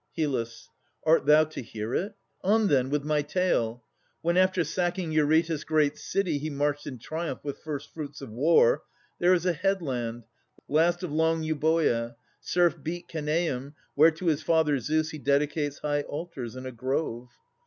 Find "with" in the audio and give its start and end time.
2.89-3.03, 7.43-7.59